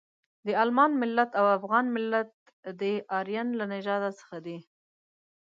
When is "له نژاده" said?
3.59-4.09